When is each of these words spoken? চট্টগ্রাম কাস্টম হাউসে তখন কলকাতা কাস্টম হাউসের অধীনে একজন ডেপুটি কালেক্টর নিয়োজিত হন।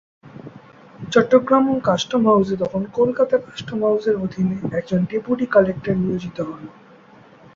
চট্টগ্রাম 1.09 1.65
কাস্টম 1.79 2.21
হাউসে 2.25 2.55
তখন 2.63 2.81
কলকাতা 2.97 3.35
কাস্টম 3.45 3.79
হাউসের 3.85 4.15
অধীনে 4.17 4.57
একজন 4.77 4.99
ডেপুটি 5.09 5.45
কালেক্টর 5.47 5.95
নিয়োজিত 5.97 6.37
হন। 6.47 6.63